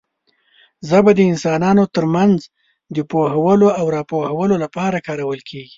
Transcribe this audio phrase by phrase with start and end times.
[0.89, 2.37] ژبه د انسانانو ترمنځ
[2.95, 5.69] د پوهولو او راپوهولو لپاره کارول کېږي.